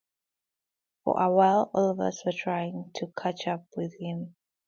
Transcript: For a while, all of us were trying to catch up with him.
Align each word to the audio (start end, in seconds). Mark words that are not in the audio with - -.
For 1.03 1.21
a 1.21 1.29
while, 1.29 1.69
all 1.75 1.91
of 1.91 1.99
us 1.99 2.25
were 2.25 2.31
trying 2.31 2.89
to 2.95 3.13
catch 3.15 3.45
up 3.47 3.67
with 3.77 3.93
him. 3.99 4.35